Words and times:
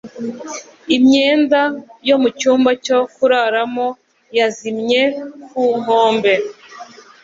Imyenda 0.95 1.61
yo 2.09 2.15
mucyumba 2.21 2.71
cyo 2.85 2.97
kuraramo 3.15 3.87
yazimye 4.37 5.01
ku 5.49 5.61
nkombe. 5.81 6.33